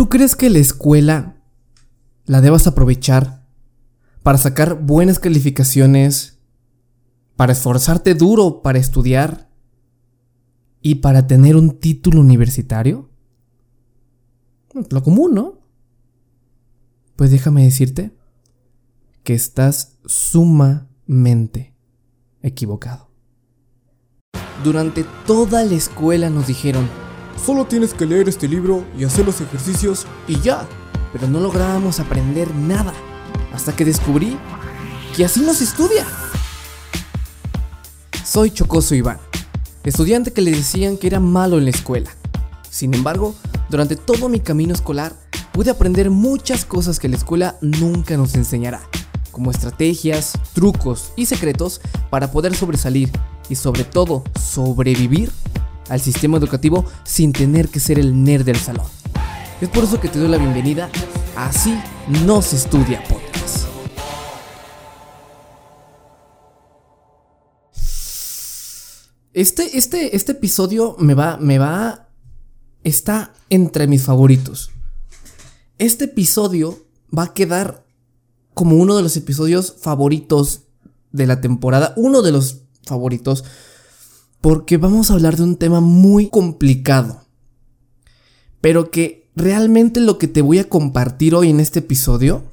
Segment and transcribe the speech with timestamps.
[0.00, 1.36] ¿Tú crees que la escuela
[2.24, 3.46] la debas aprovechar
[4.22, 6.38] para sacar buenas calificaciones,
[7.36, 9.50] para esforzarte duro para estudiar
[10.80, 13.10] y para tener un título universitario?
[14.88, 15.58] Lo común, ¿no?
[17.14, 18.16] Pues déjame decirte
[19.22, 21.74] que estás sumamente
[22.40, 23.10] equivocado.
[24.64, 26.88] Durante toda la escuela nos dijeron,
[27.44, 30.66] Solo tienes que leer este libro y hacer los ejercicios y ya,
[31.12, 32.92] pero no lográbamos aprender nada,
[33.52, 34.38] hasta que descubrí
[35.16, 36.06] que así no se estudia.
[38.24, 39.18] Soy Chocoso Iván,
[39.82, 42.10] estudiante que le decían que era malo en la escuela.
[42.68, 43.34] Sin embargo,
[43.68, 45.14] durante todo mi camino escolar
[45.52, 48.82] pude aprender muchas cosas que la escuela nunca nos enseñará,
[49.32, 53.10] como estrategias, trucos y secretos para poder sobresalir
[53.48, 55.32] y sobre todo sobrevivir
[55.90, 58.86] al sistema educativo sin tener que ser el nerd del salón.
[59.60, 60.88] Es por eso que te doy la bienvenida
[61.36, 61.74] Así
[62.26, 63.66] no se estudia podcast.
[69.32, 72.08] Este, este, este episodio me va, me va,
[72.84, 74.70] está entre mis favoritos.
[75.78, 76.78] Este episodio
[77.16, 77.86] va a quedar
[78.52, 80.64] como uno de los episodios favoritos
[81.12, 83.44] de la temporada, uno de los favoritos,
[84.40, 87.26] porque vamos a hablar de un tema muy complicado,
[88.60, 92.44] pero que realmente lo que te voy a compartir hoy en este episodio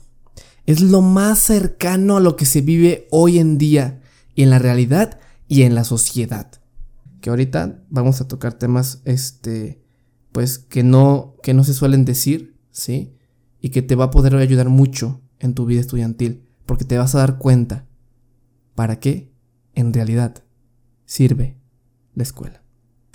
[0.66, 4.02] es lo más cercano a lo que se vive hoy en día,
[4.36, 6.52] en la realidad y en la sociedad.
[7.22, 9.82] Que ahorita vamos a tocar temas, este,
[10.34, 13.14] pues que no, que no se suelen decir, ¿sí?
[13.62, 17.16] Y que te va a poder ayudar mucho en tu vida estudiantil, porque te vas
[17.16, 17.86] a dar cuenta
[18.76, 19.32] para qué,
[19.74, 20.44] en realidad,
[21.06, 21.57] sirve
[22.18, 22.62] la escuela.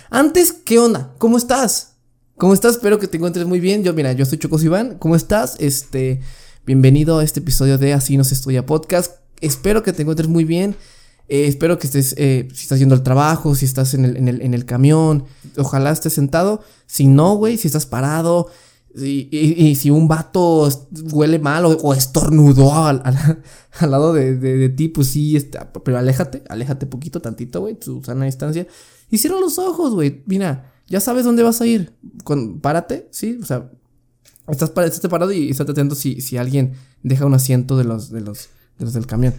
[0.09, 1.13] Antes, ¿qué onda?
[1.17, 1.95] ¿Cómo estás?
[2.37, 2.75] ¿Cómo estás?
[2.75, 3.83] Espero que te encuentres muy bien.
[3.83, 4.97] Yo, mira, yo soy Chocos Iván.
[4.97, 5.57] ¿Cómo estás?
[5.59, 6.21] Este,
[6.65, 9.17] bienvenido a este episodio de Así nos estudia podcast.
[9.41, 10.75] Espero que te encuentres muy bien.
[11.27, 14.29] Eh, espero que estés, eh, si estás yendo al trabajo, si estás en el, en
[14.29, 15.25] el, en el camión,
[15.57, 16.63] ojalá estés sentado.
[16.87, 18.49] Si no, güey, si estás parado,
[18.95, 20.69] y, y, si un vato
[21.11, 23.43] huele mal o, estornudó al, al,
[23.79, 27.73] al lado de, de, de, ti, pues sí, está, pero aléjate, aléjate poquito, tantito, güey,
[27.75, 28.67] tu sana distancia.
[29.09, 30.23] Y cierra los ojos, güey.
[30.27, 31.93] Mira, ya sabes dónde vas a ir.
[32.23, 33.71] Con, párate, sí, o sea,
[34.47, 38.21] estás, estás parado y estate atento si, si alguien deja un asiento de los, de
[38.21, 39.33] los, de los del camión.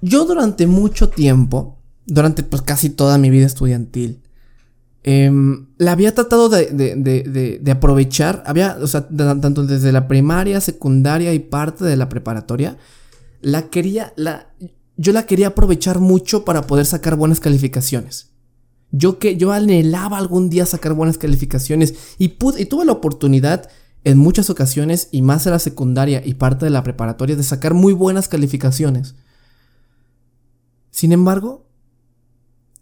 [0.00, 4.21] Yo durante mucho tiempo, durante pues casi toda mi vida estudiantil,
[5.04, 5.30] eh,
[5.78, 11.84] la había tratado de, aprovechar, había, o sea, tanto desde la primaria, secundaria y parte
[11.84, 12.76] de la preparatoria,
[13.40, 14.52] la quería, la,
[14.96, 18.30] yo la quería aprovechar mucho para poder sacar buenas calificaciones.
[18.92, 23.68] Yo que yo anhelaba algún día sacar buenas calificaciones y, pude, y tuve la oportunidad
[24.04, 27.74] en muchas ocasiones y más en la secundaria y parte de la preparatoria de sacar
[27.74, 29.14] muy buenas calificaciones.
[30.90, 31.66] Sin embargo,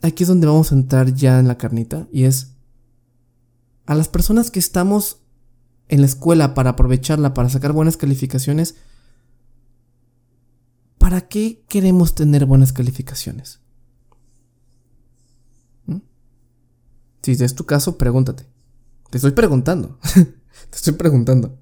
[0.03, 2.55] aquí es donde vamos a entrar ya en la carnita y es
[3.87, 5.23] a las personas que estamos
[5.89, 8.77] en la escuela para aprovecharla, para sacar buenas calificaciones,
[10.99, 13.61] ¿para qué queremos tener buenas calificaciones?
[15.87, 15.99] ¿Mm?
[17.23, 18.47] Si es tu caso, pregúntate.
[19.11, 19.99] Te estoy preguntando.
[20.15, 21.59] Te estoy preguntando.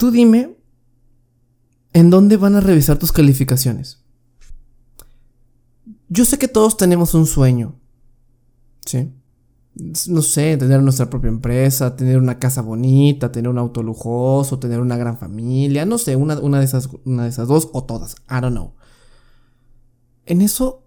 [0.00, 0.56] Tú dime
[1.92, 3.99] en dónde van a revisar tus calificaciones.
[6.10, 7.76] Yo sé que todos tenemos un sueño.
[8.84, 9.12] ¿Sí?
[10.08, 14.80] No sé, tener nuestra propia empresa, tener una casa bonita, tener un auto lujoso, tener
[14.80, 18.40] una gran familia, no sé, una, de, esas, una de esas dos o todas, I
[18.40, 18.74] don't know.
[20.26, 20.82] En eso,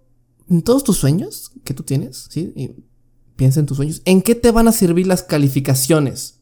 [0.50, 2.54] en todos tus sueños que tú tienes, ¿sí?
[3.38, 6.42] Piensa en tus sueños, ¿en qué te van a servir las calificaciones?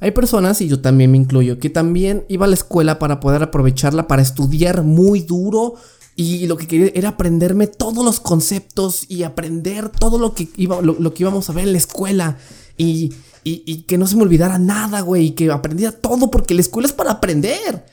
[0.00, 3.42] Hay personas, y yo también me incluyo, que también iba a la escuela para poder
[3.42, 5.74] aprovecharla para estudiar muy duro
[6.14, 10.82] y lo que quería era aprenderme todos los conceptos y aprender todo lo que, iba,
[10.82, 12.38] lo, que íbamos a ver en la escuela
[12.76, 13.14] y,
[13.44, 16.60] y, y que no se me olvidara nada, güey, y que aprendiera todo porque la
[16.60, 17.86] escuela es para aprender.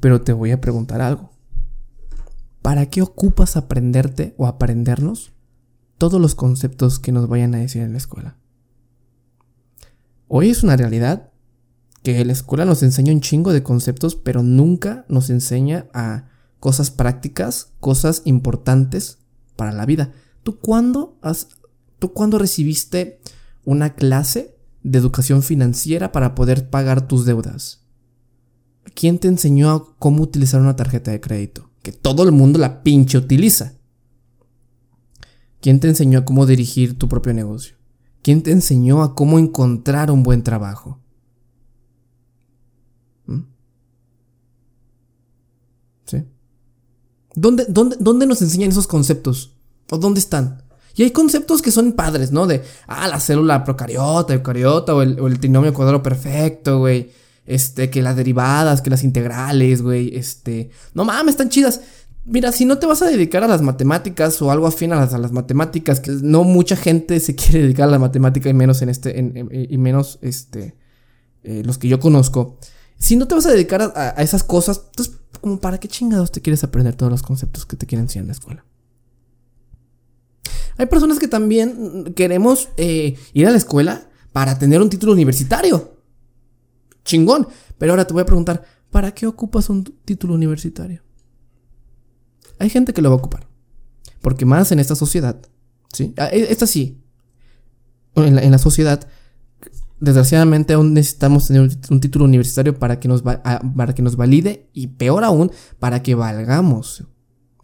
[0.00, 1.30] Pero te voy a preguntar algo.
[2.62, 5.32] ¿Para qué ocupas aprenderte o aprendernos
[5.98, 8.39] todos los conceptos que nos vayan a decir en la escuela?
[10.32, 11.32] Hoy es una realidad
[12.04, 16.28] que la escuela nos enseña un chingo de conceptos, pero nunca nos enseña a
[16.60, 19.18] cosas prácticas, cosas importantes
[19.56, 20.12] para la vida.
[20.44, 21.48] ¿Tú cuándo has,
[21.98, 23.20] tú cuándo recibiste
[23.64, 24.54] una clase
[24.84, 27.80] de educación financiera para poder pagar tus deudas?
[28.94, 31.72] ¿Quién te enseñó cómo utilizar una tarjeta de crédito?
[31.82, 33.72] Que todo el mundo la pinche utiliza.
[35.60, 37.79] ¿Quién te enseñó a cómo dirigir tu propio negocio?
[38.22, 40.98] ¿Quién te enseñó a cómo encontrar un buen trabajo?
[43.26, 43.40] ¿Mm?
[46.04, 46.24] ¿Sí?
[47.34, 49.56] ¿Dónde, dónde, dónde nos enseñan esos conceptos?
[49.90, 50.62] ¿O dónde están?
[50.94, 52.46] Y hay conceptos que son padres, ¿no?
[52.46, 57.10] De, ah, la célula procariota, eucariota, o el, o el trinomio cuadrado perfecto, güey.
[57.46, 60.14] Este, que las derivadas, que las integrales, güey.
[60.14, 61.80] Este, no mames, están chidas.
[62.30, 65.12] Mira, si no te vas a dedicar a las matemáticas o algo afín a las,
[65.12, 68.82] a las matemáticas, que no mucha gente se quiere dedicar a la matemática y menos
[68.82, 70.76] en este, en, y menos, este,
[71.42, 72.56] eh, los que yo conozco.
[72.96, 76.30] Si no te vas a dedicar a, a esas cosas, entonces, como para qué chingados
[76.30, 78.64] te quieres aprender todos los conceptos que te quieren enseñar en la escuela.
[80.76, 85.96] Hay personas que también queremos eh, ir a la escuela para tener un título universitario.
[87.04, 87.48] Chingón.
[87.76, 91.02] Pero ahora te voy a preguntar, ¿para qué ocupas un título universitario?
[92.60, 93.48] Hay gente que lo va a ocupar.
[94.20, 95.40] Porque más en esta sociedad,
[95.92, 96.14] ¿sí?
[96.18, 97.02] Ah, e, esta sí.
[98.16, 99.08] En la, sociedad,
[99.98, 104.16] desgraciadamente aún necesitamos tener un, título universitario para que, nos va, a, para que nos
[104.16, 107.04] valide y peor aún, para que valgamos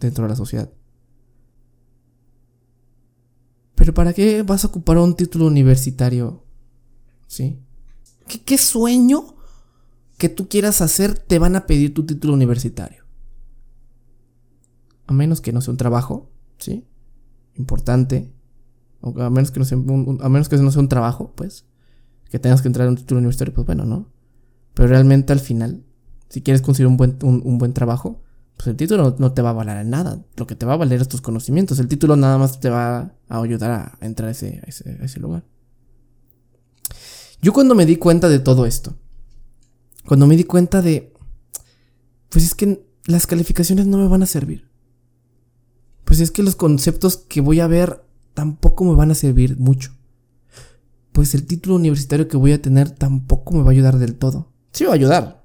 [0.00, 0.72] dentro de la sociedad.
[3.74, 6.42] Pero ¿para qué vas a ocupar un título universitario?
[7.26, 7.60] ¿Sí?
[8.28, 9.34] ¿Qué, ¿Qué, sueño
[10.16, 13.05] que tú quieras hacer te van a pedir tu título universitario?
[15.06, 16.86] A menos que no sea un trabajo, ¿sí?
[17.54, 18.32] Importante.
[19.02, 21.64] A menos que no sea un, a menos que no sea un trabajo, pues.
[22.30, 24.10] Que tengas que entrar en un título universitario, pues bueno, ¿no?
[24.74, 25.84] Pero realmente al final,
[26.28, 28.22] si quieres conseguir un buen, un, buen trabajo,
[28.56, 30.24] pues el título no, te va a valer nada.
[30.36, 31.78] Lo que te va a valer es tus conocimientos.
[31.78, 35.20] El título nada más te va a ayudar a, entrar ese, a ese, a ese
[35.20, 35.44] lugar.
[37.40, 38.96] Yo cuando me di cuenta de todo esto,
[40.06, 41.12] cuando me di cuenta de,
[42.28, 44.65] pues es que las calificaciones no me van a servir.
[46.06, 48.00] Pues es que los conceptos que voy a ver
[48.32, 49.90] tampoco me van a servir mucho.
[51.10, 54.52] Pues el título universitario que voy a tener tampoco me va a ayudar del todo.
[54.70, 55.44] Sí me va a ayudar,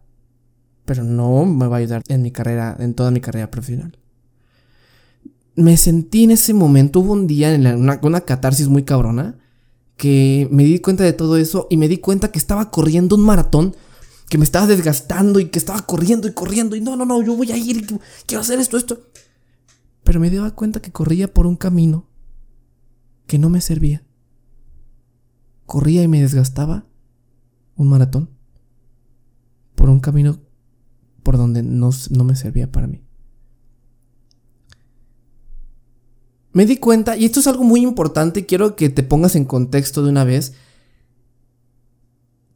[0.85, 3.97] pero no me va a ayudar en mi carrera, en toda mi carrera profesional.
[5.55, 9.39] Me sentí en ese momento, hubo un día en la, una, una catarsis muy cabrona,
[9.97, 13.23] que me di cuenta de todo eso y me di cuenta que estaba corriendo un
[13.23, 13.75] maratón,
[14.29, 17.35] que me estaba desgastando y que estaba corriendo y corriendo y no, no, no, yo
[17.35, 17.87] voy a ir,
[18.27, 19.07] quiero hacer esto, esto.
[20.11, 22.05] Pero me daba cuenta que corría por un camino
[23.27, 24.03] que no me servía.
[25.65, 26.85] Corría y me desgastaba
[27.77, 28.29] un maratón
[29.73, 30.41] por un camino
[31.23, 33.05] por donde no, no, me servía para mí.
[36.51, 40.03] Me di cuenta, y esto es algo muy importante, quiero que te pongas en contexto
[40.03, 40.55] de una vez.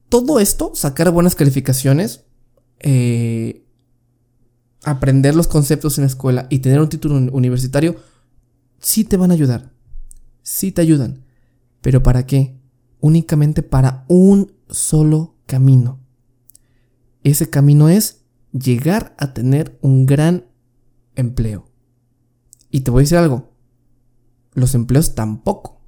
[0.09, 2.25] Todo esto, sacar buenas calificaciones,
[2.79, 3.64] eh,
[4.85, 7.95] aprender los conceptos en la escuela y tener un título universitario,
[8.79, 9.73] sí te van a ayudar.
[10.43, 11.25] Sí te ayudan.
[11.81, 12.55] Pero ¿para qué?
[12.99, 15.99] Únicamente para un solo camino.
[17.23, 18.21] Ese camino es
[18.51, 20.45] llegar a tener un gran
[21.15, 21.65] empleo.
[22.69, 23.51] Y te voy a decir algo,
[24.53, 25.81] los empleos tampoco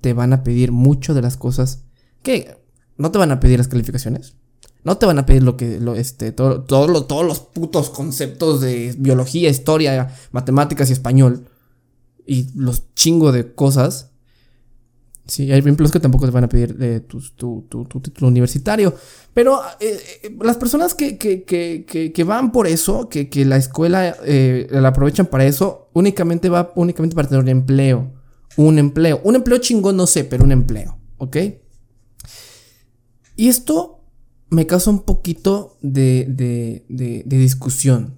[0.00, 1.84] te van a pedir mucho de las cosas
[2.22, 2.58] que
[2.96, 4.36] no te van a pedir las calificaciones.
[4.84, 7.88] No te van a pedir lo que, lo, este, todo, todo lo, todos los putos
[7.88, 11.48] conceptos de biología, historia, matemáticas y español.
[12.26, 14.10] Y los chingo de cosas.
[15.26, 18.28] Sí, hay empleos que tampoco te van a pedir eh, tu, tu, tu, tu, título
[18.28, 18.94] universitario.
[19.32, 24.14] Pero eh, eh, las personas que, que, que, que, van por eso, que, la escuela
[24.22, 28.12] la aprovechan para eso, únicamente va únicamente para tener un empleo.
[28.58, 29.22] Un empleo.
[29.24, 30.98] Un empleo chingón, no sé, pero un empleo.
[31.16, 31.38] ¿Ok?
[33.36, 34.03] Y esto
[34.54, 38.16] me causa un poquito de, de, de, discusión.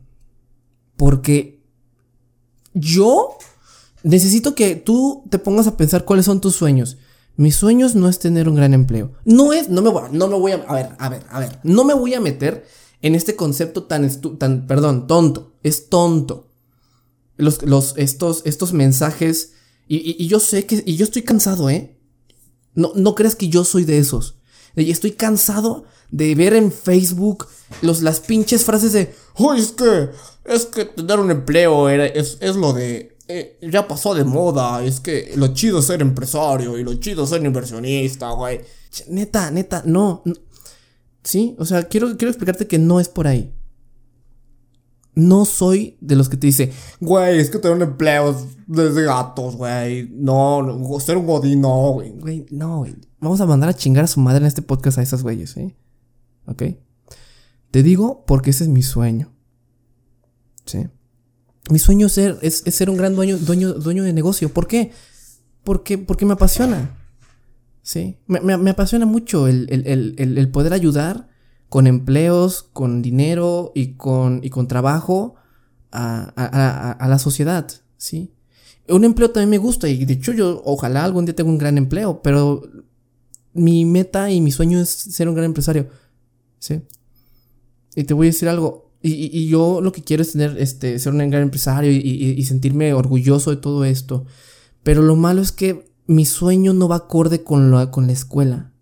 [0.97, 1.65] Porque
[2.75, 3.37] yo
[4.03, 6.99] necesito que tú te pongas a pensar cuáles son tus sueños.
[7.37, 9.13] Mis sueños no es tener un gran empleo.
[9.25, 11.59] No es, no me voy, no me voy a, a ver, a ver, a ver,
[11.65, 12.67] no me voy a meter
[13.03, 15.55] en este concepto tan, estu, tan, perdón, tonto.
[15.63, 16.51] Es tonto.
[17.37, 19.53] Los, los, estos, estos mensajes.
[19.89, 21.99] Y, y, y, yo sé que, y yo estoy cansado, ¿eh?
[22.75, 24.37] No, no creas que yo soy de esos.
[24.77, 27.49] Y estoy cansado de ver en Facebook
[27.83, 30.11] los, las pinches frases de, oh, es que,
[30.45, 34.85] es que tener un empleo era, es, es lo de, eh, ya pasó de moda,
[34.85, 38.61] es que lo chido es ser empresario y lo chido es ser inversionista, güey.
[39.09, 40.35] Neta, neta, no, no.
[41.25, 43.53] Sí, o sea, quiero, quiero explicarte que no es por ahí.
[45.17, 49.57] No soy de los que te dice, güey, es que tener un empleo desde gatos,
[49.57, 50.09] güey.
[50.13, 52.11] No, ser un godín, no, güey.
[52.11, 52.95] Güey, no, güey.
[53.19, 55.75] Vamos a mandar a chingar a su madre en este podcast a esas güeyes, ¿eh?
[56.47, 56.63] ¿Ok?
[57.71, 59.33] Te digo porque ese es mi sueño.
[60.67, 60.87] ¿Sí?
[61.71, 64.53] Mi sueño es ser, un gran dueño, dueño, dueño de negocio.
[64.53, 64.93] ¿Por qué?
[65.67, 66.97] porque, porque me apasiona.
[67.83, 71.29] Sí, me, apasiona mucho el poder ayudar
[71.69, 75.35] con empleos, con dinero y con, y con trabajo
[75.93, 78.33] a, a- a- la sociedad, ¿sí?
[78.89, 81.77] Un empleo también me gusta y de hecho yo ojalá algún día tenga un gran
[81.79, 82.63] empleo, pero
[83.55, 85.89] mi meta y mi sueño es ser un gran empresario,
[86.59, 86.83] ¿sí?
[87.95, 90.99] Y te voy a decir algo, y, y- yo lo que quiero es tener, este,
[90.99, 94.27] ser un gran empresario y, y- sentirme orgulloso de todo esto,
[94.83, 98.73] pero lo malo es que mi sueño no va acorde con la, con la escuela.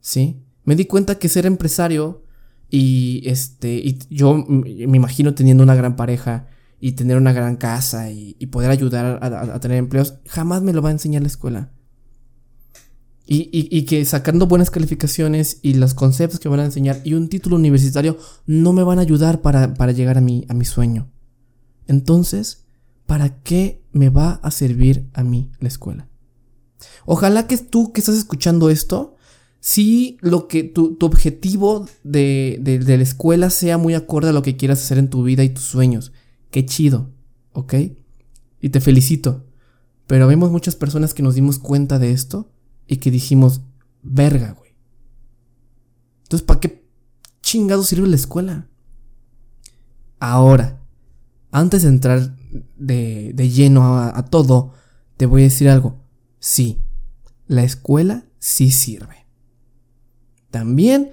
[0.00, 0.43] ¿Sí?
[0.64, 2.24] Me di cuenta que ser empresario
[2.70, 6.48] y este y yo me imagino teniendo una gran pareja
[6.80, 10.90] y tener una gran casa y, poder ayudar a, tener empleos, jamás me lo va
[10.90, 11.72] a enseñar la escuela.
[13.26, 17.30] Y, y- que sacando buenas calificaciones y los conceptos que van a enseñar y un
[17.30, 21.10] título universitario no me van a ayudar para, para llegar a mi, a mi sueño.
[21.86, 22.66] Entonces,
[23.06, 26.08] ¿para qué me va a servir a mí la escuela?
[27.06, 29.13] Ojalá que tú que estás escuchando esto,
[29.66, 34.42] sí lo que tu, tu objetivo de, de- la escuela sea muy acorde a lo
[34.42, 36.12] que quieras hacer en tu vida y tus sueños.
[36.50, 37.14] Qué chido,
[37.54, 37.72] ¿ok?
[38.60, 39.46] Y te felicito.
[40.06, 42.52] Pero vemos muchas personas que nos dimos cuenta de esto
[42.86, 43.62] y que dijimos,
[44.02, 44.72] verga, güey.
[46.24, 46.84] Entonces, ¿para qué
[47.40, 48.68] chingado sirve la escuela?
[50.18, 50.82] Ahora,
[51.52, 52.36] antes de entrar
[52.76, 54.74] de, de lleno a todo,
[55.16, 56.02] te voy a decir algo.
[56.38, 56.80] Sí,
[57.46, 59.23] la escuela sí sirve.
[60.54, 61.10] También,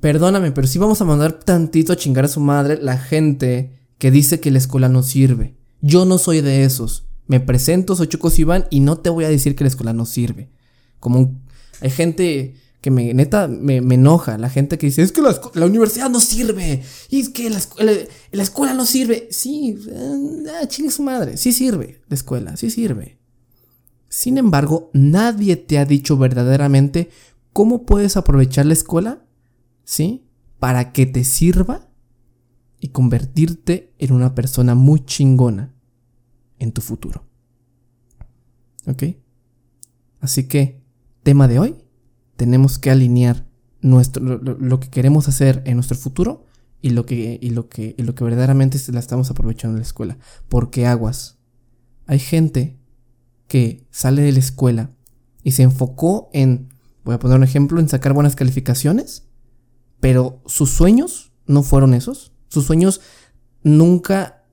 [0.00, 4.10] perdóname, pero sí vamos a mandar tantito a chingar a su madre la gente que
[4.10, 5.54] dice que la escuela no sirve.
[5.82, 7.04] Yo no soy de esos.
[7.28, 10.04] Me presento, soy Chocos Iván y no te voy a decir que la escuela no
[10.04, 10.50] sirve.
[10.98, 11.42] Como un-
[11.80, 14.36] hay gente que me, neta, me, me enoja.
[14.36, 16.82] La gente que dice, es que la, universidad no sirve.
[17.08, 17.92] Y es que la escuela,
[18.32, 19.28] la escuela no sirve.
[19.30, 21.36] Sí, eh, ah, chingue su madre.
[21.36, 23.16] Sí sirve la escuela, sí sirve.
[24.08, 27.10] Sin embargo, nadie te ha dicho verdaderamente
[27.52, 29.24] cómo puedes aprovechar la escuela,
[29.84, 30.26] ¿sí?
[30.58, 31.88] Para que te sirva
[32.80, 35.74] y convertirte en una persona muy chingona
[36.58, 37.24] en tu futuro.
[38.86, 39.04] ¿Ok?
[40.20, 40.82] Así que,
[41.22, 41.84] tema de hoy,
[42.36, 43.46] tenemos que alinear
[43.80, 46.46] nuestro, lo, que queremos hacer en nuestro futuro
[46.80, 49.86] y lo que, y lo que, y lo que verdaderamente la estamos aprovechando en la
[49.86, 50.18] escuela.
[50.48, 51.38] Porque aguas.
[52.06, 52.78] Hay gente
[53.46, 54.90] que sale de la escuela
[55.44, 56.71] y se enfocó en,
[57.04, 59.24] voy a poner un ejemplo, en sacar buenas calificaciones,
[60.00, 62.32] pero sus sueños no fueron esos.
[62.48, 63.00] Sus sueños
[63.62, 64.44] nunca,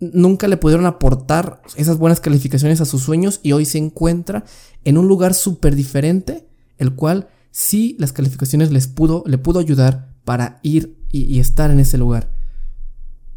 [0.00, 4.44] nunca le pudieron aportar esas buenas calificaciones a sus sueños y hoy se encuentra
[4.84, 10.14] en un lugar súper diferente, el cual sí las calificaciones les pudo, le pudo ayudar
[10.24, 12.32] para ir y, estar en ese lugar.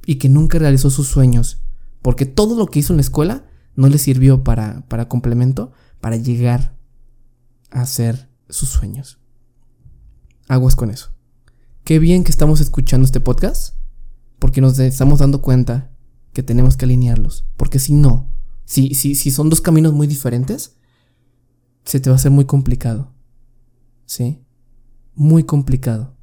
[0.05, 1.61] Y que nunca realizó sus sueños,
[2.01, 3.45] porque todo lo que hizo en la escuela
[3.75, 5.71] no le sirvió para, para complemento,
[6.01, 6.75] para llegar
[7.69, 9.19] a hacer sus sueños.
[10.47, 11.11] Aguas con eso.
[11.83, 13.75] Qué bien que estamos escuchando este podcast,
[14.39, 15.91] porque nos estamos dando cuenta
[16.33, 17.45] que tenemos que alinearlos.
[17.57, 18.29] Porque si no,
[18.65, 20.75] si, si, si son dos caminos muy diferentes,
[21.85, 23.13] se te va a hacer muy complicado.
[24.05, 24.43] ¿Sí?
[25.15, 26.17] Muy complicado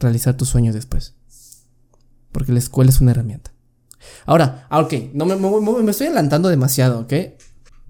[0.00, 1.14] realizar tus sueños después.
[2.32, 3.52] Porque la escuela es una herramienta.
[4.24, 7.12] Ahora, ah, ok, no me, estoy adelantando demasiado, ¿ok?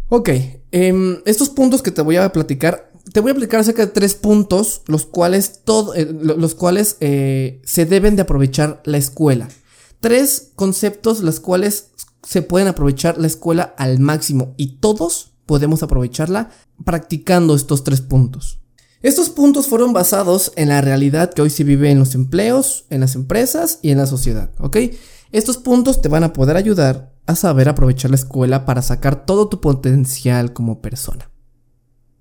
[0.09, 0.29] Ok,
[0.73, 4.15] em, estos puntos que te voy a platicar, te voy a platicar acerca de tres
[4.15, 9.49] puntos, los cuales, todo, eh, lo- los cuales eh, se deben de aprovechar la escuela.
[10.01, 11.89] Tres conceptos los cuales
[12.23, 16.51] se pueden aprovechar la escuela al máximo y todos podemos aprovecharla
[16.85, 18.61] practicando estos tres puntos.
[19.03, 23.01] Estos puntos fueron basados en la realidad que hoy se vive en los empleos, en
[23.01, 24.77] las empresas y en la sociedad, ¿ok?
[25.33, 29.49] Estos puntos te van a poder ayudar a saber aprovechar la escuela para sacar todo
[29.49, 31.31] tu potencial como persona.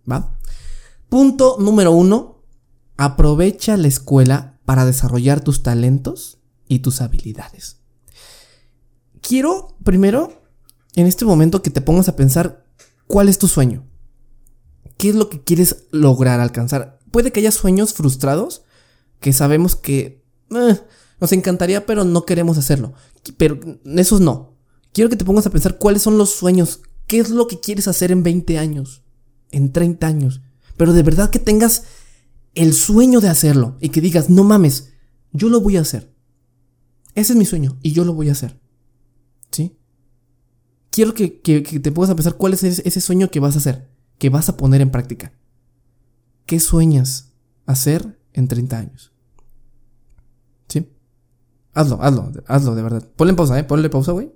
[0.09, 0.33] ¿Va?
[1.09, 2.43] Punto número uno.
[2.97, 6.37] Aprovecha la escuela para desarrollar tus talentos
[6.67, 7.77] y tus habilidades.
[9.21, 10.43] Quiero primero,
[10.95, 12.65] en este momento, que te pongas a pensar
[13.07, 13.85] cuál es tu sueño.
[14.97, 16.99] ¿Qué es lo que quieres lograr alcanzar?
[17.11, 18.63] Puede que haya sueños frustrados
[19.19, 20.79] que sabemos que eh,
[21.19, 22.93] nos encantaría, pero no queremos hacerlo.
[23.37, 24.57] Pero esos no.
[24.93, 26.81] Quiero que te pongas a pensar cuáles son los sueños.
[27.07, 29.03] ¿Qué es lo que quieres hacer en 20 años?
[29.51, 30.41] En 30 años.
[30.79, 31.83] Pero de verdad que tengas
[32.55, 34.93] el sueño de hacerlo y que digas, no mames,
[35.33, 36.15] yo lo voy a hacer.
[37.15, 38.62] Ese es mi sueño y yo lo voy a hacer.
[39.51, 39.77] ¿Sí?
[40.89, 43.89] Quiero que, que- te a pensar cuál es ese, ese sueño que vas a hacer,
[44.17, 45.33] que vas a poner en práctica.
[46.45, 47.33] ¿Qué sueñas
[47.65, 49.12] hacer en 30 años?
[50.69, 50.89] ¿Sí?
[51.74, 53.05] Hazlo, hazlo, hazlo, de verdad.
[53.17, 53.65] Ponle pausa, ¿eh?
[53.65, 54.31] Ponle pausa, güey.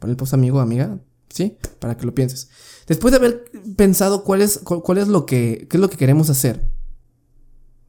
[0.00, 1.00] Ponle pausa, amigo, amiga.
[1.30, 1.56] ¿Sí?
[1.78, 2.50] Para que lo pienses.
[2.86, 3.44] Después de haber
[3.76, 6.70] pensado cuál es, cuál es lo que, qué es lo que queremos hacer,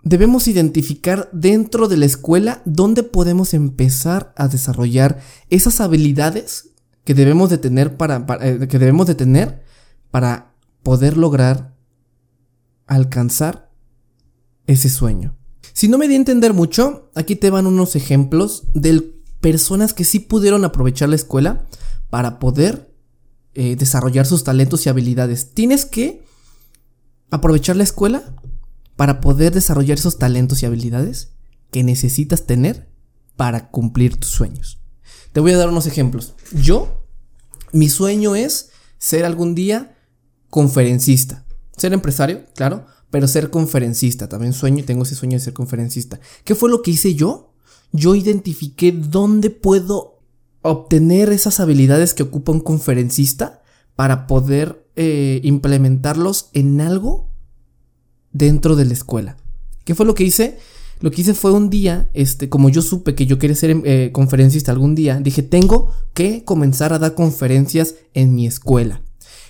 [0.03, 6.69] debemos identificar dentro de la escuela dónde podemos empezar a desarrollar esas habilidades
[7.05, 9.63] que debemos de tener para, eh, que debemos de tener
[10.11, 11.75] para poder lograr
[12.85, 13.71] alcanzar
[14.67, 15.35] ese sueño.
[15.73, 20.05] Si no me di a entender mucho, aquí te van unos ejemplos de personas que
[20.05, 21.65] sí pudieron aprovechar la escuela
[22.09, 22.92] para poder
[23.55, 25.53] eh, desarrollar sus talentos y habilidades.
[25.53, 26.25] Tienes que
[27.29, 28.35] aprovechar la escuela
[28.95, 31.33] para poder desarrollar esos talentos y habilidades
[31.71, 32.89] que necesitas tener
[33.35, 34.79] para cumplir tus sueños.
[35.33, 36.35] Te voy a dar unos ejemplos.
[36.51, 37.05] Yo,
[37.71, 38.69] mi sueño es
[38.99, 39.97] ser algún día
[40.49, 41.45] conferencista.
[41.75, 44.29] Ser empresario, claro, pero ser conferencista.
[44.29, 46.19] También sueño y tengo ese sueño de ser conferencista.
[46.43, 47.53] ¿Qué fue lo que hice yo?
[47.91, 50.12] Yo identifiqué dónde puedo
[50.63, 53.61] obtener esas habilidades que ocupa un conferencista
[53.95, 57.29] para poder eh, implementarlos en algo
[58.31, 59.37] dentro de la escuela.
[59.85, 60.57] ¿Qué fue lo que hice?
[61.01, 64.11] Lo que hice fue un día, este, como yo supe que yo quería ser eh,
[64.13, 69.01] conferencista algún día, dije, tengo que comenzar a dar conferencias en mi escuela.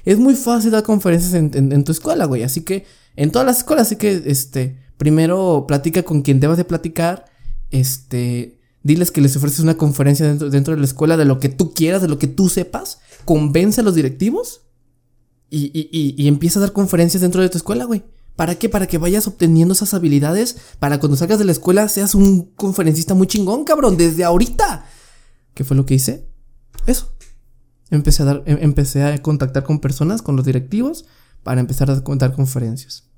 [0.03, 2.43] Es muy fácil dar conferencias en, tu escuela, güey.
[2.43, 6.65] Así que, en todas las escuelas, así que, este, primero platica con quien debas de
[6.65, 7.25] platicar,
[7.69, 11.49] este, diles que les ofreces una conferencia dentro, dentro de la escuela de lo que
[11.49, 14.61] tú quieras, de lo que tú sepas, convence a los directivos
[15.49, 18.03] y, y, y empieza a dar conferencias dentro de tu escuela, güey.
[18.35, 18.67] ¿Para qué?
[18.67, 23.13] Para que vayas obteniendo esas habilidades para cuando salgas de la escuela seas un conferencista
[23.13, 24.85] muy chingón, cabrón, desde ahorita.
[25.53, 26.27] ¿Qué fue lo que hice?
[26.87, 27.13] Eso.
[27.91, 31.05] Empecé a dar, em, empecé a contactar con personas, con los directivos,
[31.43, 33.09] para empezar a dar conferencias.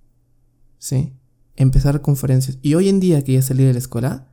[0.77, 1.13] Sí.
[1.55, 2.57] Empezar conferencias.
[2.61, 4.27] Y hoy en día que ya salí de la escuela,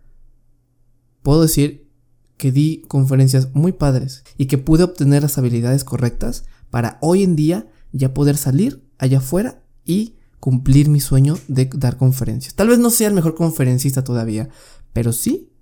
[1.22, 1.88] puedo decir
[2.36, 7.36] que di conferencias muy padres y que pude obtener las habilidades correctas para hoy en
[7.36, 12.54] día ya poder salir allá afuera y cumplir mi sueño de dar conferencias.
[12.54, 14.48] Tal vez no sea el mejor conferencista todavía,
[14.92, 15.52] pero sí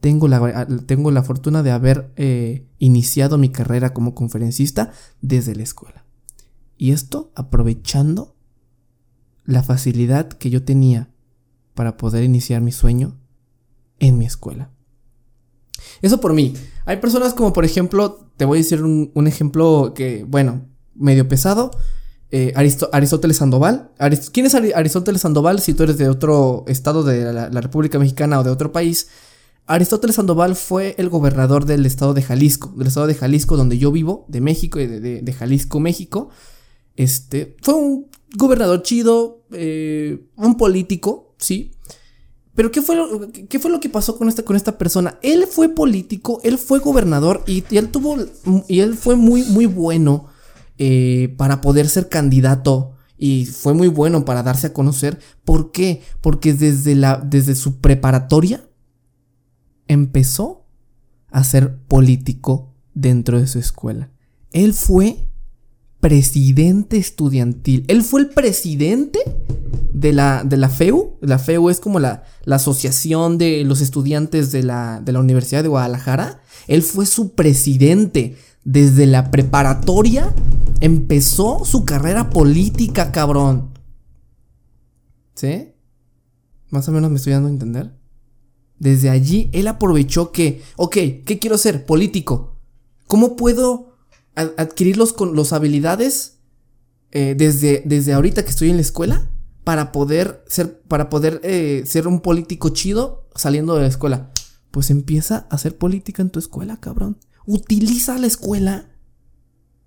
[0.00, 5.64] tengo la, tengo la fortuna de haber eh, iniciado mi carrera como conferencista desde la
[5.64, 6.06] escuela.
[6.78, 8.36] Y esto aprovechando
[9.44, 11.10] la facilidad que yo tenía
[11.74, 13.18] para poder iniciar mi sueño
[13.98, 14.70] en mi escuela.
[16.02, 16.54] Eso por mí.
[16.84, 21.70] Hay personas como por ejemplo, te voy a decir un ejemplo que, bueno, medio pesado,
[22.32, 23.92] eh, Aristóteles Sandoval.
[24.32, 28.44] ¿Quién es Aristóteles Sandoval si tú eres de otro estado de la, República Mexicana o
[28.44, 29.08] de otro país?
[29.66, 33.92] Aristóteles Sandoval fue el gobernador del estado de Jalisco, del estado de Jalisco donde yo
[33.92, 36.30] vivo, de México y de, Jalisco, México.
[36.96, 41.72] Este, fue un gobernador chido, eh, un político, sí.
[42.56, 45.18] Pero ¿qué fue, lo, ¿qué fue lo que pasó con esta, con esta persona?
[45.22, 48.16] Él fue político, él fue gobernador y, él tuvo,
[48.66, 50.26] y él fue muy, muy bueno
[50.78, 55.18] eh, para poder ser candidato y fue muy bueno para darse a conocer.
[55.44, 56.00] ¿Por qué?
[56.22, 58.66] Porque desde, la, desde su preparatoria
[59.86, 60.64] empezó
[61.30, 64.10] a ser político dentro de su escuela.
[64.52, 65.28] Él fue
[66.00, 67.84] presidente estudiantil.
[67.88, 69.18] Él fue el presidente
[69.96, 71.16] de la, de la FEU.
[71.22, 75.62] La FEU es como la, la asociación de los estudiantes de la, de la Universidad
[75.62, 76.42] de Guadalajara.
[76.68, 80.34] Él fue su presidente desde la preparatoria
[80.80, 83.70] empezó su carrera política, cabrón.
[85.34, 85.72] ¿Sí?
[86.68, 87.96] Más o menos me estoy dando a entender.
[88.78, 91.86] Desde allí él aprovechó que, ok, ¿qué quiero ser?
[91.86, 92.58] Político.
[93.06, 93.96] ¿Cómo puedo
[94.34, 96.40] adquirir los, los habilidades
[97.12, 99.30] eh, desde, desde ahorita que estoy en la escuela
[99.66, 104.30] para poder ser, para poder eh, ser un político chido saliendo de la escuela?
[104.70, 108.88] Pues empieza a hacer política en tu escuela, cabrón utiliza la escuela,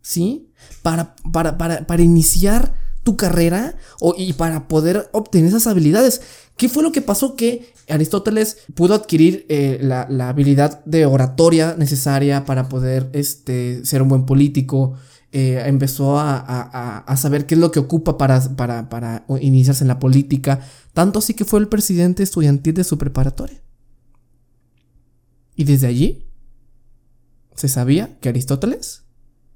[0.02, 0.52] ¿sí?
[0.82, 6.22] Para, para, para, para iniciar tu carrera o, y para poder obtener esas habilidades.
[6.58, 7.36] ¿Qué fue lo que pasó?
[7.36, 14.10] Que Aristóteles pudo adquirir eh, la, habilidad de oratoria necesaria para poder este, ser un
[14.10, 14.96] buen político.
[15.32, 19.90] Eh, empezó a, a, saber qué es lo que ocupa para, para, para iniciarse en
[19.90, 20.62] la política.
[20.94, 23.62] Tanto así que fue el presidente estudiantil de su preparatoria.
[25.56, 26.26] Y desde allí
[27.54, 29.04] se sabía que Aristóteles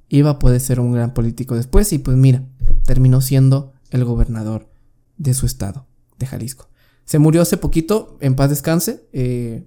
[0.09, 2.43] iba a poder ser un gran político después y pues mira,
[2.85, 4.69] terminó siendo el gobernador
[5.17, 5.87] de su estado,
[6.19, 6.69] de Jalisco.
[7.05, 9.65] Se murió hace poquito, en paz descanse, eh,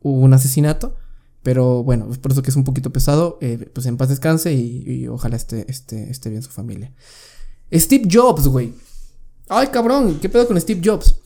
[0.00, 0.96] hubo un asesinato,
[1.44, 4.54] pero bueno, es por eso que es un poquito pesado, eh, pues en paz descanse
[4.54, 6.92] y, ojalá esté, esté, esté bien su familia.
[7.70, 8.72] Steve Jobs, güey.
[9.50, 11.16] Ay, cabrón, ¿qué pedo con Steve Jobs?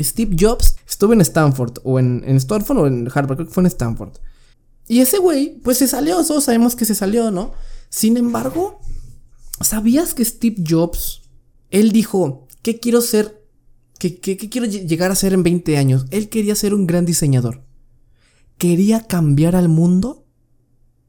[0.00, 3.62] Steve Jobs estuvo en Stanford, o en, en Stanford o en Harvard, creo que fue
[3.62, 4.14] en Stanford.
[4.88, 7.52] Y ese güey, pues se salió, todos sabemos que se salió, ¿no?
[7.88, 8.80] Sin embargo,
[9.60, 11.22] ¿sabías que Steve Jobs,
[11.70, 13.46] él dijo, ¿qué quiero ser?
[14.00, 16.06] ¿Qué, qué quiero llegar a ser en 20 años?
[16.10, 17.65] Él quería ser un gran diseñador.
[18.58, 20.26] Quería cambiar al mundo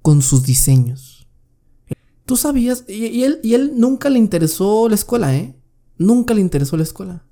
[0.02, 1.28] con sus diseños.
[2.26, 5.56] Tú sabías, y, él, nunca le interesó la escuela, ¿eh?
[5.98, 7.26] Nunca le interesó la escuela.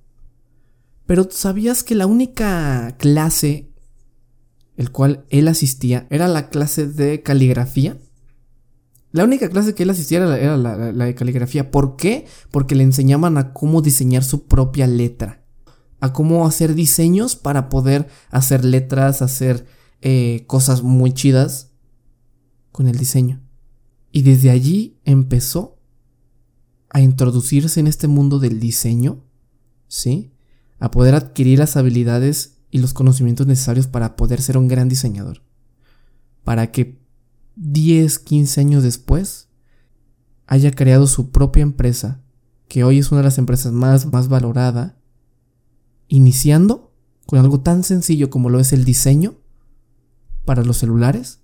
[1.06, 3.72] Pero ¿sabías que la única clase
[4.78, 7.98] el cual él asistía era la clase de caligrafía?
[9.12, 11.72] La única clase que él asistía era, la, de caligrafía.
[11.72, 12.26] ¿Por qué?
[12.52, 15.46] Porque le enseñaban a cómo diseñar su propia letra.
[16.02, 19.66] A cómo hacer diseños para poder hacer letras, hacer
[20.02, 21.72] eh, cosas muy chidas
[22.72, 23.42] con el diseño.
[24.12, 25.80] Y desde allí empezó
[26.90, 29.24] a introducirse en este mundo del diseño,
[29.88, 30.32] ¿sí?
[30.80, 35.42] A poder adquirir las habilidades y los conocimientos necesarios para poder ser un gran diseñador.
[36.44, 37.00] Para que
[37.56, 39.48] 10, 15 años después
[40.48, 42.22] haya creado su propia empresa,
[42.68, 44.98] que hoy es una de las empresas más, más valorada,
[46.08, 46.94] iniciando
[47.26, 49.36] con algo tan sencillo como lo es el diseño
[50.46, 51.42] para los celulares,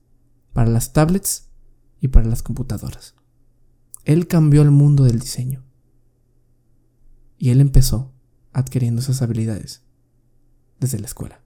[0.53, 1.49] para las tablets
[1.99, 3.15] y para las computadoras.
[4.05, 5.63] Él cambió el mundo del diseño.
[7.37, 8.13] Y él empezó
[8.53, 9.81] adquiriendo esas habilidades
[10.79, 11.41] desde la escuela.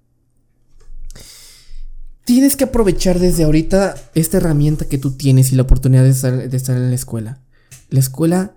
[2.26, 6.76] Tienes que aprovechar desde ahorita esta herramienta que tú tienes y la oportunidad de estar,
[6.76, 7.44] en la escuela.
[7.90, 8.56] La escuela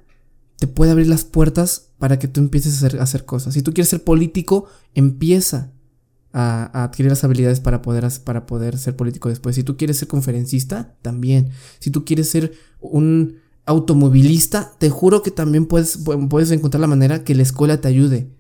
[0.57, 3.53] te puede abrir las puertas para que tú empieces a hacer, cosas.
[3.53, 5.71] Si tú quieres ser político, empieza
[6.33, 9.57] a, adquirir las habilidades para poder, para poder ser político después.
[9.57, 11.51] Si tú quieres ser conferencista, también.
[11.79, 17.25] Si tú quieres ser un automovilista, te juro que también puedes, puedes encontrar la manera
[17.25, 18.31] que la escuela te ayude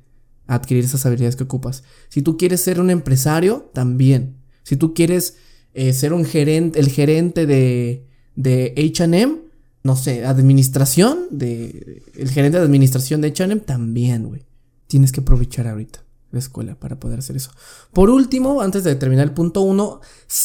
[0.46, 1.84] a adquirir esas habilidades que ocupas.
[2.08, 4.36] Si tú quieres ser un empresario, también.
[4.62, 5.36] Si tú quieres
[5.74, 9.48] eh, ser un gerente, el gerente de, de HM,
[9.82, 14.42] no sé, administración, de, el gerente de administración de HM, también, güey.
[14.86, 17.50] Tienes que aprovechar ahorita la escuela para poder hacer eso.
[17.92, 20.00] Por último, antes de terminar el punto uno,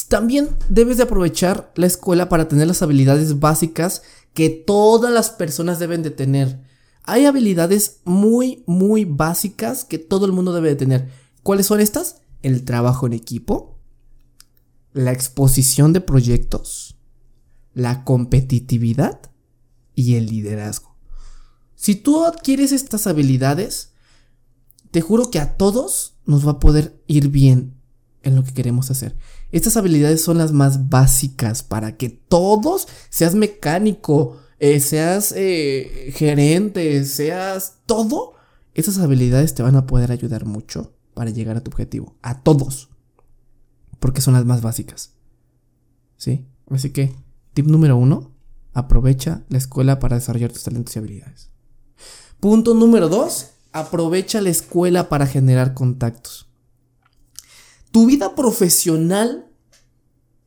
[0.08, 5.78] también debes de aprovechar la escuela para tener las habilidades básicas que todas las personas
[5.78, 6.60] deben de tener.
[7.04, 11.10] Hay habilidades muy, muy básicas que todo el mundo debe de tener.
[11.42, 12.22] ¿Cuáles son estas?
[12.42, 13.78] El trabajo en equipo,
[14.92, 16.96] la exposición de proyectos,
[17.74, 19.20] la competitividad
[19.94, 20.96] y el liderazgo.
[21.74, 23.93] Si tú adquieres estas habilidades,
[24.94, 27.74] te juro que a todos nos va a poder ir bien
[28.22, 29.16] en lo que queremos hacer.
[29.50, 37.04] Estas habilidades son las más básicas para que todos, seas mecánico, eh, seas eh, gerente,
[37.06, 38.34] seas todo,
[38.72, 42.16] esas habilidades te van a poder ayudar mucho para llegar a tu objetivo.
[42.22, 42.88] A todos
[43.98, 45.14] porque son las más básicas.
[46.18, 46.46] ¿Sí?
[46.70, 47.16] Así que,
[47.52, 48.30] tip número uno,
[48.74, 51.50] aprovecha la escuela para desarrollar tus talentos y habilidades.
[52.38, 56.48] Punto número dos, aprovecha la escuela para generar contactos.
[57.90, 59.50] Tu vida profesional,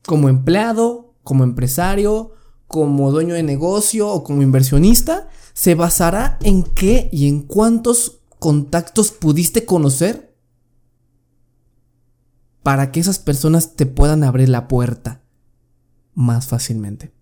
[0.05, 2.31] como empleado, como empresario,
[2.67, 9.11] como dueño de negocio o como inversionista, se basará en qué y en cuántos contactos
[9.11, 10.33] pudiste conocer
[12.63, 15.21] para que esas personas te puedan abrir la puerta
[16.13, 17.13] más fácilmente.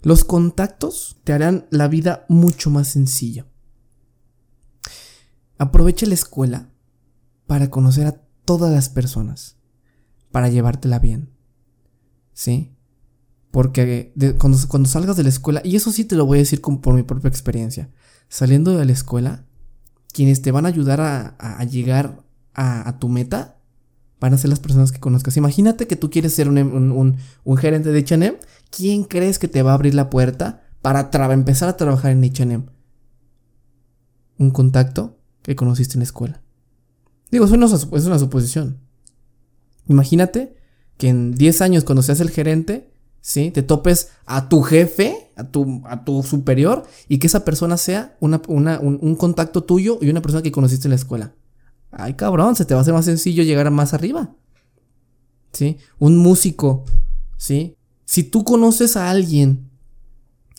[0.00, 3.49] Los contactos te harán la vida mucho más sencilla.
[5.60, 6.70] Aprovecha la escuela
[7.46, 9.58] para conocer a todas las personas,
[10.30, 11.34] para llevártela bien.
[12.32, 12.72] ¿Sí?
[13.50, 16.94] Porque cuando, salgas de la escuela, y eso sí te lo voy a decir por
[16.94, 17.90] mi propia experiencia,
[18.30, 19.44] saliendo de la escuela,
[20.14, 23.58] quienes te van a ayudar a, llegar a tu meta
[24.18, 25.36] van a ser las personas que conozcas.
[25.36, 27.18] Imagínate que tú quieres ser un,
[27.58, 28.38] gerente de HM.
[28.70, 32.64] ¿Quién crees que te va a abrir la puerta para empezar a trabajar en HM?
[34.38, 36.42] Un contacto que conociste en la escuela.
[37.30, 38.78] Digo, es una, es una suposición.
[39.86, 40.56] Imagínate
[40.96, 43.50] que en 10 años, cuando seas el gerente, ¿sí?
[43.50, 48.16] Te topes a tu jefe, a tu, a tu superior, y que esa persona sea
[48.20, 51.34] una, un contacto tuyo y una persona que conociste en la escuela.
[51.90, 54.34] Ay, cabrón, se te va a hacer más sencillo llegar más arriba.
[55.52, 55.78] ¿Sí?
[55.98, 56.84] Un músico,
[57.36, 57.76] ¿sí?
[58.04, 59.70] Si tú conoces a alguien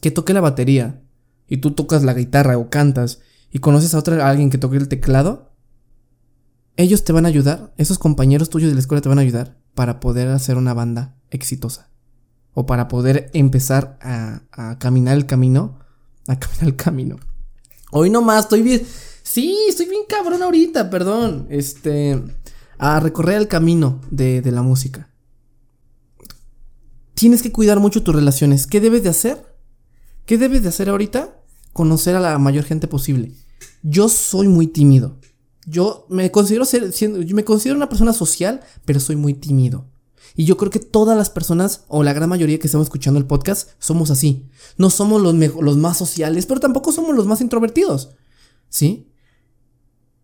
[0.02, 1.02] que toque la batería
[1.48, 3.20] y tú tocas la guitarra o cantas
[3.52, 5.52] y conoces a otra alguien que toque el teclado,
[6.78, 9.58] ellos te van a ayudar, esos compañeros tuyos de la escuela te van a ayudar
[9.76, 11.90] para poder hacer una banda exitosa
[12.54, 15.80] o para poder empezar a, a caminar el camino,
[16.28, 17.18] a caminar el camino.
[17.92, 18.82] Hoy nomás estoy bien
[19.24, 21.48] Sí, estoy bien cabrón ahorita, perdón.
[21.50, 22.22] Este.
[22.78, 25.10] A recorrer el camino de, la música.
[27.14, 28.66] Tienes que cuidar mucho tus relaciones.
[28.66, 29.56] ¿Qué debes de hacer?
[30.26, 31.41] ¿Qué debes de hacer ahorita?
[31.74, 33.32] Conocer a la mayor gente posible.
[33.84, 35.18] Yo soy muy tímido.
[35.66, 39.88] Yo me considero ser, siendo, yo me considero una persona social, pero soy muy tímido.
[40.36, 43.26] Y yo creo que todas las personas, o la gran mayoría que estamos escuchando el
[43.26, 44.50] podcast, somos así.
[44.78, 48.12] No somos los, más sociales, pero tampoco somos los más introvertidos.
[48.70, 49.12] ¿Sí?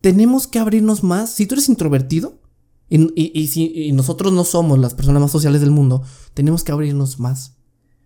[0.02, 1.32] Tenemos que abrirnos más.
[1.32, 2.42] Si tú eres introvertido,
[2.90, 7.58] y, si nosotros no somos las personas más sociales del mundo, tenemos que abrirnos más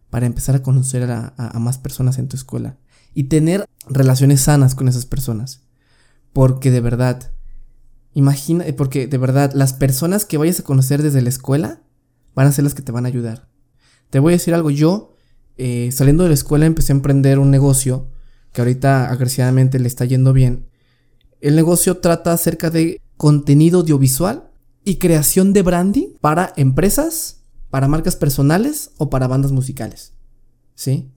[0.10, 2.80] para empezar a conocer a más personas en tu escuela
[3.14, 5.62] y tener relaciones sanas con esas personas.
[6.34, 7.32] Porque de verdad,
[8.14, 11.82] imagina, porque de verdad, las personas que vayas a conocer desde la escuela
[12.36, 13.50] van a ser las que te van a ayudar.
[14.10, 15.16] Te voy a decir algo, yo
[15.58, 18.10] eh, saliendo de la escuela empecé a emprender un negocio
[18.54, 20.68] que ahorita agresivamente le está yendo bien.
[21.40, 24.52] El negocio trata acerca de contenido audiovisual
[24.84, 30.14] y creación de branding para empresas, para marcas personales o para bandas musicales.
[30.76, 31.12] ¿Sí?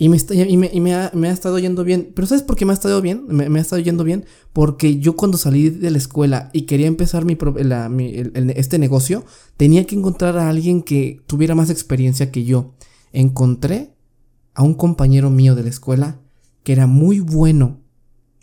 [0.00, 2.12] Y, me, y, me, y me, ha, me, ha, estado yendo bien.
[2.14, 3.26] Pero ¿sabes por qué me ha estado bien?
[3.28, 7.26] Me, ha estado yendo bien porque yo cuando salí de la escuela y quería empezar
[7.26, 7.90] mi, la,
[8.56, 9.26] este negocio,
[9.58, 12.72] tenía que encontrar a alguien que tuviera más experiencia que yo.
[13.12, 13.94] Encontré
[14.54, 16.22] a un compañero mío de la escuela
[16.62, 17.82] que era muy bueno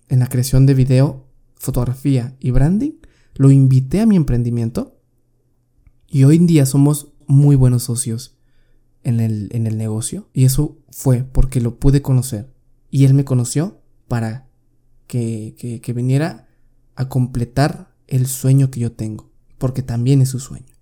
[0.10, 2.92] en la creación de video, fotografía y branding.
[3.34, 5.00] Lo invité a mi emprendimiento
[6.08, 8.37] y hoy en día somos muy buenos socios
[9.08, 10.30] en el, en el negocio.
[10.34, 12.54] Y eso fue porque lo pude conocer.
[12.92, 14.50] Y él me conoció para
[15.08, 16.50] que, que, que viniera
[16.96, 19.32] a completar el sueño que yo tengo.
[19.58, 20.74] Porque también es su sueño.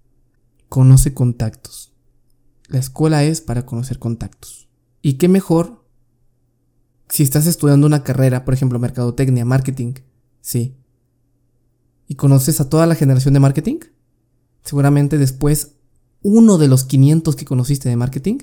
[0.70, 1.94] Conoce contactos.
[2.68, 4.70] La escuela es para conocer contactos.
[5.04, 5.86] Y qué mejor
[7.10, 9.94] si estás estudiando una carrera, por ejemplo, mercadotecnia, marketing,
[10.42, 10.76] sí.
[12.08, 13.78] Y conoces a toda la generación de marketing,
[14.64, 15.75] seguramente después
[16.26, 18.40] uno de los 500 que conociste de marketing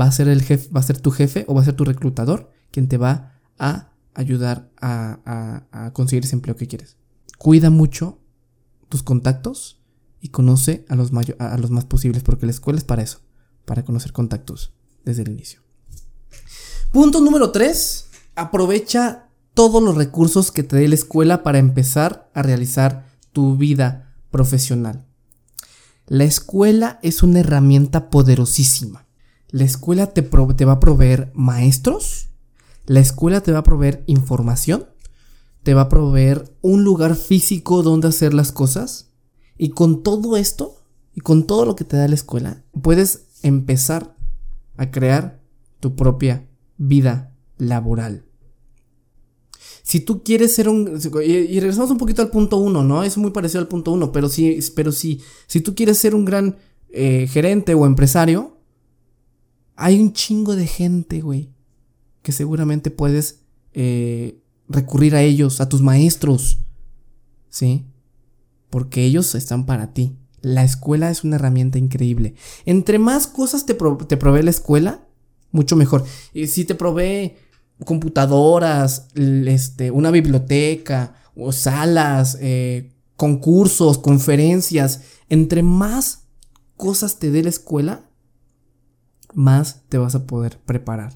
[0.00, 1.84] va a ser el jefe, va a ser tu jefe o va a ser tu
[1.84, 6.96] reclutador quien te va a ayudar a, conseguir ese empleo que quieres.
[7.36, 8.20] Cuida mucho
[8.88, 9.80] tus contactos
[10.20, 11.10] y conoce a los,
[11.40, 13.18] a los más posibles porque la escuela es para eso,
[13.64, 14.72] para conocer contactos
[15.04, 15.62] desde el inicio.
[16.92, 18.08] Punto número 3.
[18.36, 24.14] Aprovecha todos los recursos que te dé la escuela para empezar a realizar tu vida
[24.30, 25.06] profesional.
[26.08, 29.06] La escuela es una herramienta poderosísima.
[29.48, 32.28] La escuela te, va a proveer maestros,
[32.86, 34.86] la escuela te va a proveer información,
[35.64, 39.10] te va a proveer un lugar físico donde hacer las cosas.
[39.58, 44.14] Y con todo esto, y con todo lo que te da la escuela, puedes empezar
[44.76, 45.40] a crear
[45.80, 48.25] tu propia vida laboral.
[49.86, 50.98] Si tú quieres ser un...
[51.24, 53.04] Y, regresamos un poquito al punto uno, ¿no?
[53.04, 55.20] Es muy parecido al punto uno, pero sí, pero si
[55.62, 56.56] tú quieres ser un gran
[56.88, 58.58] eh, gerente o empresario,
[59.76, 61.50] hay un chingo de gente, güey,
[62.22, 63.42] que seguramente puedes
[63.74, 66.58] eh, recurrir a ellos, a tus maestros,
[67.48, 67.86] ¿sí?
[68.70, 70.16] Porque ellos están para ti.
[70.40, 72.34] La escuela es una herramienta increíble.
[72.64, 75.06] Entre más cosas te, te provee la escuela,
[75.52, 76.04] mucho mejor.
[76.34, 77.36] Y si te provee
[77.84, 86.28] computadoras, este, una biblioteca o salas, eh, concursos, conferencias, entre más
[86.76, 88.10] cosas te dé la escuela,
[89.34, 91.12] más te vas a poder preparar.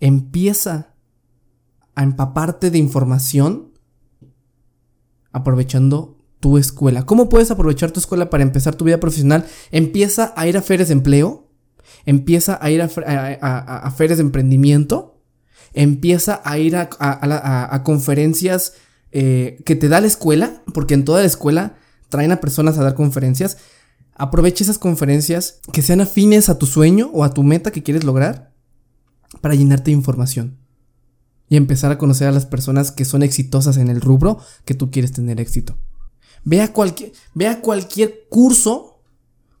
[0.00, 0.94] Empieza
[1.94, 3.72] a empaparte de información
[5.32, 7.06] aprovechando tu escuela.
[7.06, 9.46] ¿Cómo puedes aprovechar tu escuela para empezar tu vida profesional?
[9.70, 11.48] Empieza a ir a ferias de empleo,
[12.04, 15.11] empieza a ir a, a ferias de emprendimiento
[15.74, 18.74] empieza a ir a, conferencias
[19.10, 21.76] eh, que te da la escuela, porque en toda la escuela
[22.08, 23.58] traen a personas a dar conferencias.
[24.14, 28.04] Aprovecha esas conferencias que sean afines a tu sueño o a tu meta que quieres
[28.04, 28.52] lograr
[29.40, 30.58] para llenarte de información
[31.48, 34.90] y empezar a conocer a las personas que son exitosas en el rubro que tú
[34.90, 35.76] quieres tener éxito.
[36.44, 39.02] Ve a cualquier, ve cualquier curso,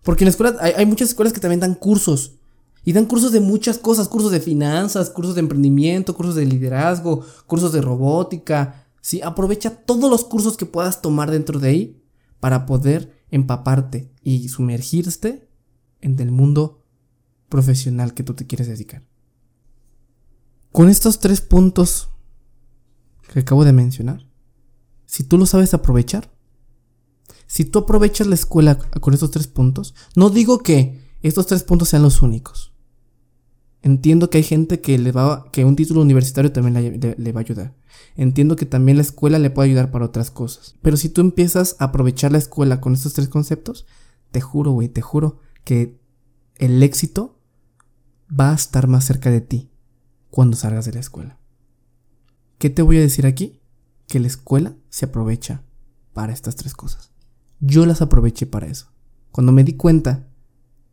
[0.02, 2.38] porque en la escuela hay muchas escuelas que también dan cursos.
[2.84, 7.24] Y dan cursos de muchas cosas, cursos de finanzas, cursos de emprendimiento, cursos de liderazgo,
[7.46, 8.86] cursos de robótica.
[9.00, 9.20] ¿sí?
[9.22, 12.02] Aprovecha todos los cursos que puedas tomar dentro de ahí
[12.40, 15.48] para poder empaparte y sumergirte
[16.00, 16.82] en el mundo
[17.48, 19.06] profesional que tú te quieres dedicar.
[20.72, 22.08] Con estos tres puntos
[23.32, 24.26] que acabo de mencionar,
[25.06, 26.32] si tú lo sabes aprovechar,
[27.46, 31.90] si tú aprovechas la escuela con estos tres puntos, no digo que estos tres puntos
[31.90, 32.71] sean los únicos.
[33.82, 37.42] Entiendo que hay gente que le va, que un título universitario también le, va a
[37.42, 37.74] ayudar.
[38.14, 40.76] Entiendo que también la escuela le puede ayudar para otras cosas.
[40.82, 43.86] Pero si tú empiezas a aprovechar la escuela con estos tres conceptos,
[44.30, 46.00] te juro, güey, te juro que
[46.56, 47.40] el éxito
[48.28, 49.68] va a estar más cerca de ti.
[50.30, 51.38] cuando salgas de la escuela.
[52.56, 53.60] ¿Qué te voy a decir aquí?
[54.06, 55.62] Que la escuela se aprovecha
[56.14, 57.12] para estas tres cosas.
[57.60, 58.92] Yo las aproveché para eso.
[59.30, 60.26] Cuando me di cuenta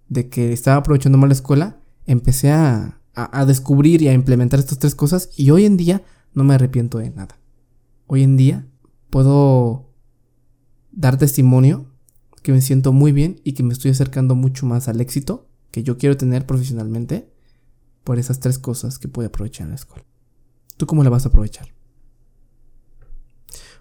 [0.09, 1.79] de que estaba aprovechando mal la escuela,
[2.11, 6.01] empecé a, a, descubrir y a implementar estas tres cosas y hoy en día
[6.33, 7.39] no me arrepiento de nada.
[8.07, 8.67] Hoy en día
[9.11, 9.91] puedo
[10.91, 11.85] dar testimonio
[12.41, 15.83] que me siento muy bien y que me estoy acercando mucho más al éxito que
[15.83, 17.29] yo quiero tener profesionalmente
[18.03, 20.05] por esas tres cosas que puedo aprovechar en la escuela.
[20.77, 21.69] ¿Tú cómo la vas a aprovechar?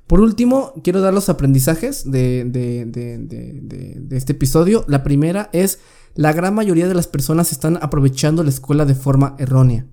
[0.07, 4.85] Por último, quiero dar los aprendizajes de, de, de, de, este episodio.
[4.89, 5.81] La primera es,
[6.15, 9.87] la gran mayoría de las personas están aprovechando la escuela de forma errónea.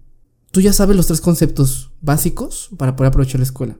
[0.51, 3.77] Tú ya sabes los tres conceptos básicos para poder aprovechar la escuela.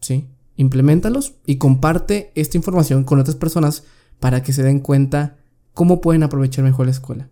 [0.00, 0.28] ¿Sí?
[0.56, 3.84] Implementalos y comparte esta información con otras personas
[4.18, 5.38] para que se den cuenta
[5.72, 7.30] cómo pueden aprovechar mejor la escuela.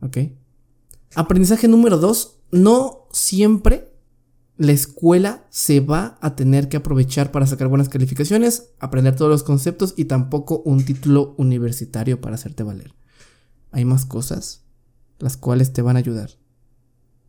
[0.00, 0.18] ¿Ok?
[1.14, 3.92] Aprendizaje número dos, no siempre
[4.58, 9.44] la escuela se va a tener que aprovechar para sacar buenas calificaciones, aprender todos los
[9.44, 12.92] conceptos y tampoco un título universitario para hacerte valer.
[13.70, 14.64] Hay más cosas
[15.18, 16.30] las cuales te van a ayudar.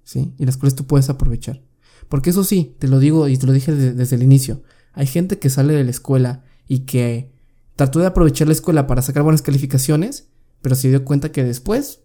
[0.03, 0.33] ¿Sí?
[0.37, 1.61] Y las cuales tú puedes aprovechar.
[2.07, 4.63] Porque eso sí, te lo digo y te lo dije desde el inicio.
[4.93, 7.31] Hay gente que sale de la escuela y que
[7.75, 10.29] trató de aprovechar la escuela para sacar buenas calificaciones,
[10.61, 12.01] pero se dio cuenta que después,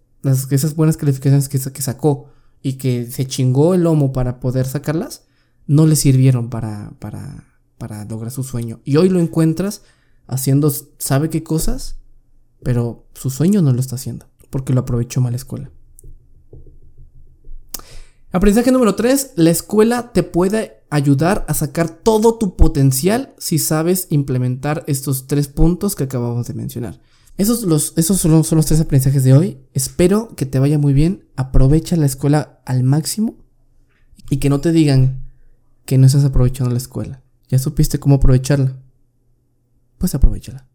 [0.51, 2.31] esas buenas calificaciones que, que sacó
[2.63, 5.25] y que se chingó el lomo para poder sacarlas,
[5.67, 8.81] no le sirvieron para, para, para lograr su sueño.
[8.85, 9.83] Y hoy lo encuentras
[10.27, 11.97] haciendo, sabe qué cosas,
[12.65, 15.71] pero su sueño no lo está haciendo, porque lo aprovechó mal la escuela.
[18.33, 24.09] Aprendizaje número 3, la escuela te puede ayudar a sacar todo tu potencial si sabes
[24.11, 27.01] implementar estos tres puntos que acabamos de mencionar.
[27.37, 29.59] Esos, los, esos son, los, tres aprendizajes de hoy.
[29.73, 31.29] Espero que te vaya muy bien.
[31.37, 33.37] Aprovecha la escuela al máximo.
[34.31, 35.25] Y que no te digan
[35.85, 37.23] que no estás aprovechando la escuela.
[37.49, 38.77] ¿Ya supiste cómo aprovecharla?
[39.99, 40.69] Pues aprovechala.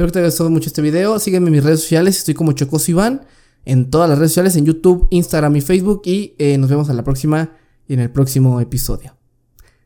[0.00, 1.18] Espero que te haya gustado mucho este video.
[1.18, 2.16] Sígueme en mis redes sociales.
[2.16, 3.26] Estoy como Chocoso Iván.
[3.66, 4.56] En todas las redes sociales.
[4.56, 6.00] En YouTube, Instagram y Facebook.
[6.06, 7.54] Y eh, nos vemos a la próxima.
[7.86, 9.18] Y en el próximo episodio.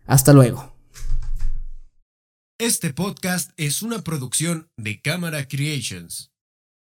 [0.07, 0.72] Hasta luego.
[2.61, 6.31] Este podcast es una producción de Cámara Creations.